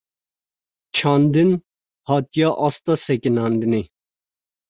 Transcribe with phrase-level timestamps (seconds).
[0.95, 1.51] Çandin,
[2.09, 3.81] hatiye asta sekinandinê